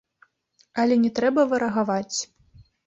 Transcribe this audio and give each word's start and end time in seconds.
Але 0.83 0.97
не 1.03 1.13
трэба 1.21 1.47
варагаваць. 1.55 2.17